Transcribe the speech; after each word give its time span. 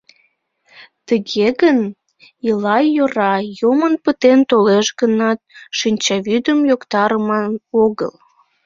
Тыге 1.07 1.47
гын, 1.61 1.79
ила— 2.47 2.77
йӧра, 2.95 3.33
йомын 3.59 3.93
пытен 4.03 4.39
толеш 4.49 4.87
гынат, 4.99 5.39
шинчавӱдым 5.77 6.59
йоктарыман 6.69 7.51
огыл. 7.83 8.13